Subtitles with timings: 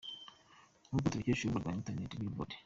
[0.87, 2.51] Nkuko tubikesha urubuga rwa internet billboard.